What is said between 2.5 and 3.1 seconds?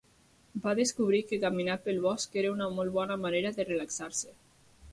una molt